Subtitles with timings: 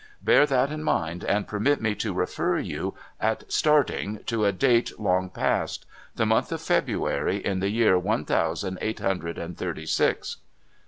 [0.23, 4.99] Bear that in mind, and permit me to refer you, at starting, to a date
[4.99, 5.85] long past—
[6.15, 10.37] the month of February, in the year one thousand eight hundred and thirty six.'